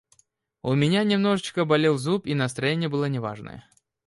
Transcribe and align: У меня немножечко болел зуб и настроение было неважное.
У 0.63 0.73
меня 0.73 1.03
немножечко 1.03 1.63
болел 1.63 1.95
зуб 1.99 2.25
и 2.25 2.33
настроение 2.33 2.89
было 2.89 3.05
неважное. 3.05 3.69